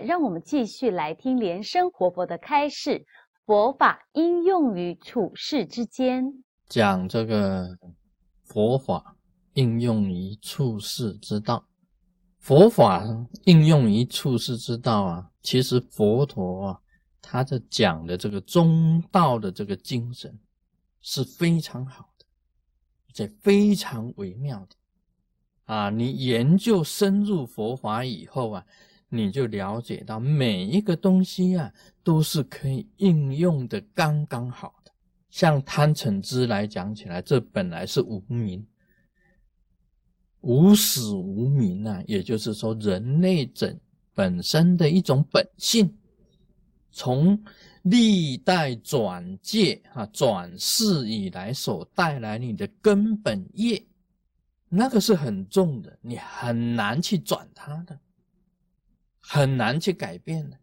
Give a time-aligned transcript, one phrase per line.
[0.00, 3.04] 让我们继续来听莲生活佛的开示，
[3.44, 6.24] 佛法应用于处世之间，
[6.68, 7.68] 讲这个
[8.44, 9.16] 佛法
[9.54, 11.64] 应用于处世之道。
[12.38, 13.04] 佛法
[13.44, 16.80] 应用于处世之道啊，其实佛陀啊，
[17.20, 20.38] 他的讲的这个中道的这个精神
[21.00, 22.24] 是非常好的，
[23.08, 25.90] 而且非常微妙的啊。
[25.90, 28.66] 你研究深入佛法以后啊。
[29.08, 31.72] 你就了解到每一个东西啊，
[32.02, 34.92] 都是可以应用的刚刚好的。
[35.30, 38.66] 像贪嗔痴来讲起来，这本来是无名，
[40.40, 43.78] 无始无明啊，也就是说，人类整
[44.14, 45.90] 本身的一种本性，
[46.90, 47.42] 从
[47.82, 53.82] 历代转界啊转世以来所带来你的根本业，
[54.68, 57.98] 那个是很重的，你很难去转它的。
[59.30, 60.56] 很难去改变的，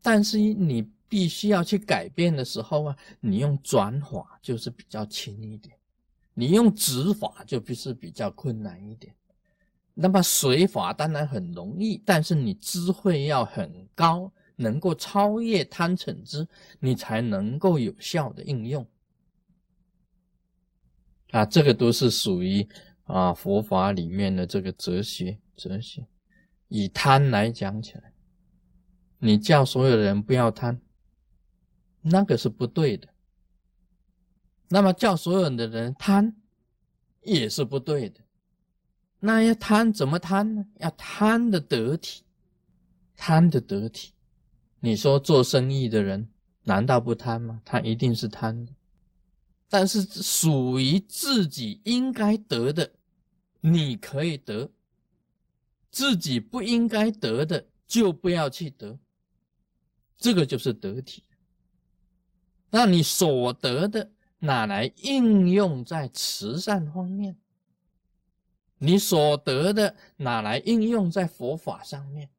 [0.00, 5.76] 但是你必须要去改变的时候啊，你用转法就是比较轻一点，
[6.32, 9.14] 你用指法就必是比较困难一点。
[9.92, 18.86] 那么随法当然很容易，但是你智慧要很高，能够超越贪嗔痴，你才能够有效的应用。
[21.32, 22.66] 啊，这个都是属于
[23.04, 26.06] 啊佛法里面的这个哲学，哲学。
[26.70, 28.14] 以贪来讲起来，
[29.18, 30.80] 你叫所有人不要贪，
[32.00, 33.08] 那个是不对的。
[34.68, 36.36] 那么叫所有的人贪，
[37.22, 38.20] 也是不对的。
[39.18, 40.64] 那要贪怎么贪呢？
[40.78, 42.22] 要贪的得体，
[43.16, 44.12] 贪的得体。
[44.78, 46.30] 你说做生意的人
[46.62, 47.60] 难道不贪吗？
[47.64, 48.72] 他一定是贪的，
[49.68, 52.92] 但是属于自己应该得的，
[53.60, 54.70] 你可以得。
[55.90, 58.98] 自己不应该得的，就不要去得，
[60.16, 61.24] 这个就是得体。
[62.70, 67.36] 那你所得的，拿来应用在慈善方面？
[68.78, 72.30] 你所得的，拿来应用在佛法上面？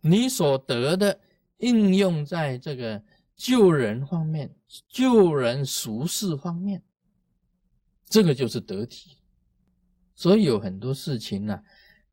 [0.00, 1.20] 你所得的，
[1.58, 3.04] 应用在这个
[3.36, 4.52] 救人方面、
[4.88, 6.82] 救人俗世方面？
[8.06, 9.18] 这个就是得体。
[10.14, 11.62] 所以有很多事情呢。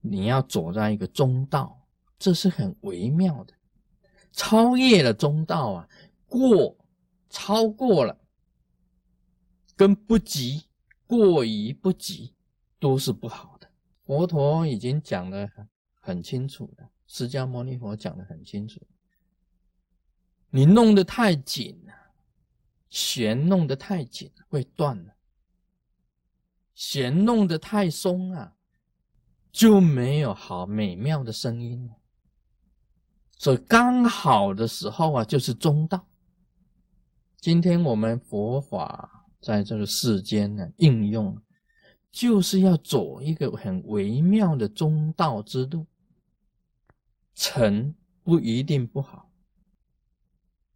[0.02, 1.88] 你要走在一个中道，
[2.18, 3.54] 这是很微妙的。
[4.32, 5.90] 超越了中道啊，
[6.28, 6.78] 过
[7.30, 8.18] 超过了，
[9.76, 10.64] 跟不及
[11.06, 12.34] 过于不及
[12.80, 13.68] 都是不好的。
[14.06, 15.50] 佛陀已经讲的
[16.00, 18.80] 很清楚了，释迦牟尼佛讲的很清楚。
[20.50, 21.94] 你弄得太紧了，
[22.90, 25.14] 弦弄得太紧会断了；
[26.74, 28.56] 弦弄得太松啊。
[29.60, 31.92] 就没有好美妙的声音，
[33.38, 36.08] 所以刚好的时候啊，就是中道。
[37.42, 41.38] 今天我们佛法在这个世间呢应用，
[42.10, 45.86] 就是要走一个很微妙的中道之路。
[47.36, 47.94] 成
[48.24, 49.30] 不一定不好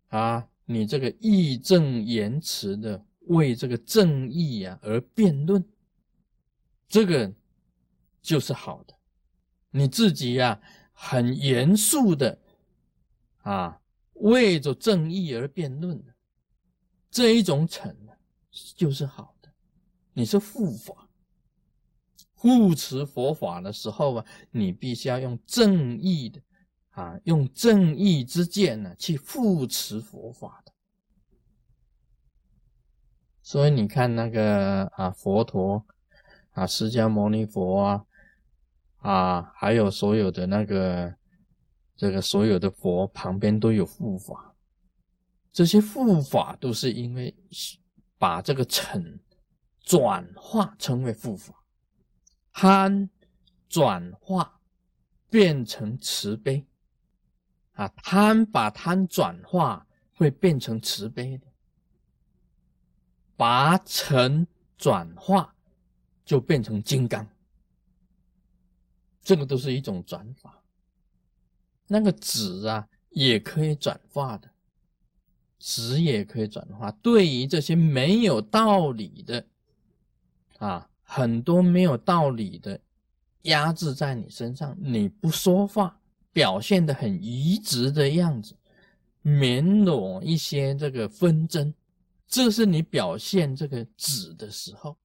[0.09, 5.63] 啊，你这个义正言辞的为这个正义啊而辩论，
[6.89, 7.33] 这个。
[8.23, 8.95] 就是好的，
[9.69, 10.59] 你自己呀，
[10.93, 12.39] 很严肃的
[13.39, 13.81] 啊，
[14.13, 16.15] 为着正义而辩论的
[17.11, 18.13] 这一种惩呢，
[18.77, 19.51] 就是好的。
[20.13, 21.09] 你是护法，
[22.33, 26.41] 护持佛法的时候啊，你必须要用正义的
[26.91, 30.71] 啊，用正义之剑呢去护持佛法的。
[33.41, 35.85] 所以你看那个啊，佛陀
[36.51, 38.05] 啊，释迦牟尼佛啊。
[39.03, 41.13] 啊，还有所有的那个，
[41.95, 44.55] 这个所有的佛旁边都有护法，
[45.51, 47.35] 这些护法都是因为
[48.17, 49.19] 把这个尘
[49.81, 51.53] 转化成为护法，
[52.53, 53.09] 贪
[53.67, 54.61] 转化
[55.29, 56.65] 变成慈悲，
[57.73, 59.85] 啊，贪把贪转化
[60.15, 61.47] 会变成慈悲的，
[63.35, 65.53] 把尘转化
[66.23, 67.27] 就变成金刚。
[69.23, 70.61] 这个都是一种转法，
[71.87, 74.49] 那个纸啊也可以转化的，
[75.59, 76.91] 纸也可以转化。
[77.01, 79.45] 对于这些没有道理的
[80.57, 82.79] 啊，很多没有道理的
[83.43, 85.97] 压制在你身上，你不说话，
[86.33, 88.55] 表现的很愚直的样子，
[89.21, 91.73] 免裸一些这个纷争，
[92.27, 94.97] 这是你表现这个纸的时候，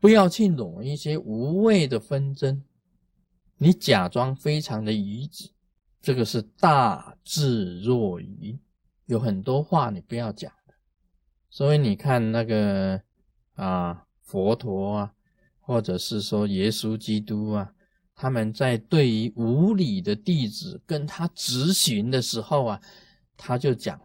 [0.00, 2.60] 不要去裸一些无谓的纷争。
[3.56, 5.50] 你假装非常的愚直，
[6.00, 8.58] 这个是大智若愚，
[9.06, 10.74] 有很多话你不要讲的。
[11.48, 13.00] 所以你看那个
[13.54, 15.14] 啊，佛陀啊，
[15.60, 17.72] 或者是说耶稣基督啊，
[18.14, 22.80] 他们在对于无理的弟子跟他执行的时候啊，
[23.36, 24.00] 他就讲：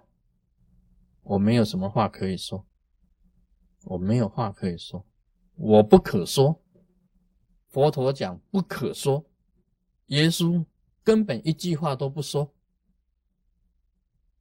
[1.23, 2.65] 我没有什么话可以说，
[3.85, 5.05] 我没有话可以说，
[5.55, 6.61] 我不可说。
[7.69, 9.23] 佛陀讲不可说，
[10.07, 10.65] 耶稣。
[11.03, 12.51] 根本一句话都不说，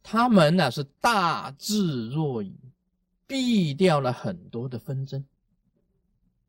[0.03, 2.53] 他们呢是大智若愚，
[3.25, 5.25] 避掉了很多的纷争。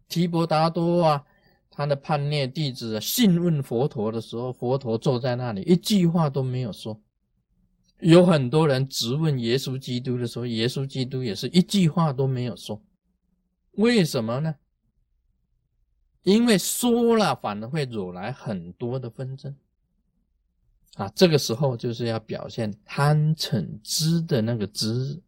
[0.07, 1.23] 提婆达多啊，
[1.69, 6.99] 他的叛逆弟子信问佛陀的时候，佛陀坐在那里，一句话都没有说。
[7.99, 12.81] 有很多人质问耶稣基督的时候，耶稣基督也是一句话都没有说。
[13.73, 14.55] 为什么呢？
[16.27, 19.55] 因为说了反而会惹来很多的纷争。
[20.95, 25.21] 啊，这个时候就是要表现贪嗔痴的那个知，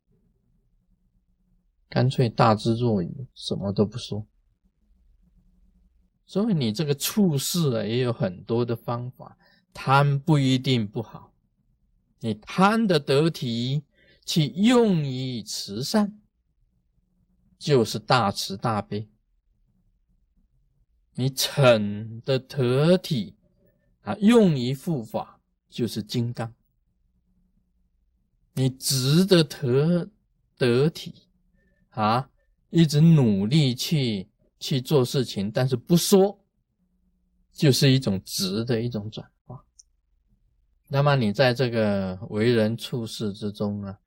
[1.87, 4.27] 干脆大智若愚，什么都不说。
[6.25, 9.37] 所以你这个处事啊，也有很多的方法。
[9.71, 11.31] 贪不一定不好，
[12.19, 13.83] 你贪的得体，
[14.25, 16.19] 去用于慈善，
[17.57, 19.07] 就是大慈大悲。
[21.19, 23.35] 你逞的得体
[24.03, 25.35] 啊，用于护法。
[25.69, 26.51] 就是金刚，
[28.53, 30.09] 你值得得
[30.57, 31.13] 得体
[31.89, 32.27] 啊，
[32.71, 34.27] 一直努力去
[34.59, 36.43] 去做事情，但是不说，
[37.53, 39.63] 就是一种直的一种转化。
[40.87, 43.99] 那么你在这个为人处事之中啊，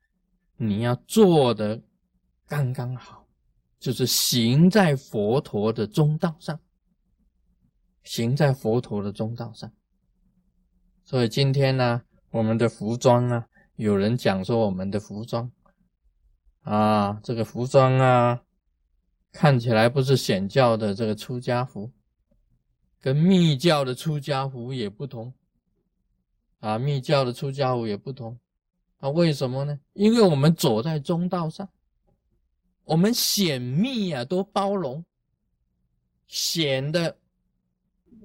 [0.57, 1.81] 你要做的
[2.45, 3.25] 刚刚好，
[3.79, 6.59] 就是行在佛陀的中道上，
[8.03, 9.71] 行在佛陀的中道上。
[11.03, 12.01] 所以今天呢，
[12.31, 15.51] 我们的服装啊，有人讲说我们的服装
[16.61, 18.41] 啊，这个服装啊，
[19.31, 21.91] 看起来不是显教的这个出家服，
[23.01, 25.33] 跟密教的出家服也不同
[26.59, 28.39] 啊，密教的出家服也不同
[28.99, 29.77] 啊，为什么呢？
[29.91, 31.67] 因为我们走在中道上，
[32.85, 35.03] 我们显密啊都包容，
[36.27, 37.17] 显的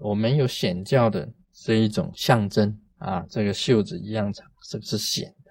[0.00, 1.32] 我们有显教的。
[1.60, 5.50] 是一种象征啊，这个袖子一样长，这个是显的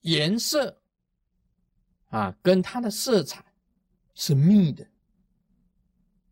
[0.00, 0.80] 颜色
[2.08, 3.44] 啊，跟它的色彩
[4.12, 4.88] 是密的，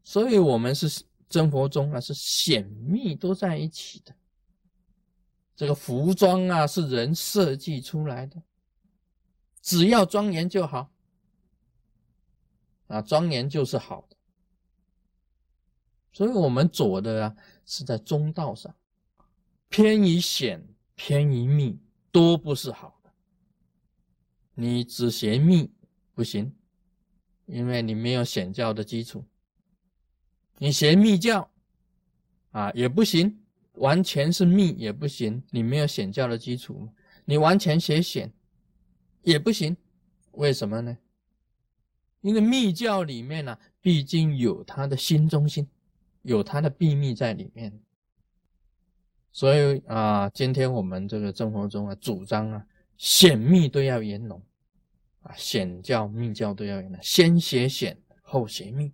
[0.02, 4.12] 所以我们是真佛中啊，是显密都在一起的。
[5.54, 8.42] 这个服装啊，是人设计出来的，
[9.60, 10.90] 只要庄严就好
[12.88, 14.11] 啊，庄严就是好的，
[16.12, 17.36] 所以我们走的啊。
[17.64, 18.74] 是在中道上，
[19.68, 20.66] 偏于显，
[20.96, 21.78] 偏于密，
[22.10, 23.10] 都不是好的。
[24.54, 25.70] 你只学密
[26.12, 26.52] 不行，
[27.46, 29.20] 因为你没有显教的基础；
[30.58, 31.48] 你学密教
[32.50, 33.40] 啊也不行，
[33.74, 36.88] 完全是密也不行，你没有显教的基础。
[37.24, 38.30] 你完全学显
[39.22, 39.74] 也不行，
[40.32, 40.98] 为什么呢？
[42.22, 45.66] 因为密教里面呢，毕竟有他的心中心。
[46.22, 47.80] 有它的秘密在里面，
[49.32, 54.40] 所以啊，今天我们这个生活中啊，主张啊，显密都要严浓
[55.22, 58.92] 啊，显教密教都要严浓，先学显后学密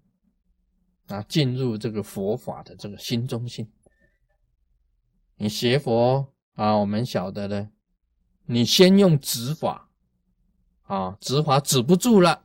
[1.09, 3.71] 啊，进入这个佛法的这个心中心。
[5.37, 7.71] 你学佛啊，我们晓得的，
[8.47, 9.91] 你先用指法
[10.83, 12.45] 啊，指法止不住了，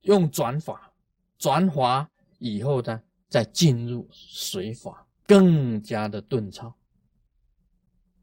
[0.00, 0.94] 用转法，
[1.36, 3.02] 转法以后呢？
[3.34, 6.72] 再进入水法，更加的顿超。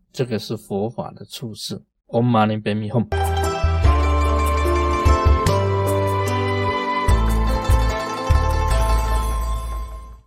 [0.10, 1.76] 这个是佛法的处世。
[2.08, 3.31] Om Mani Padme Hum。